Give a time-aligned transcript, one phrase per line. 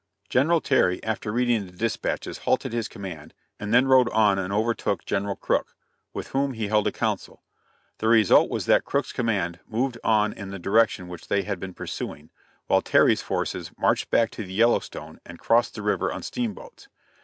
[0.29, 5.05] General Terry, after reading the dispatches, halted his command, and then rode on and overtook
[5.05, 5.75] General Crook,
[6.11, 7.43] with whom he held a council;
[7.99, 11.75] the result was that Crook's command moved on in the direction which they had been
[11.75, 12.31] pursuing,
[12.65, 16.87] while Terry's forces marched back to the Yellowstone and crossed the river on steamboats.